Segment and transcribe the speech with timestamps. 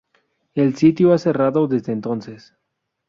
[0.55, 2.55] El sitio ha cerrado desde entonces.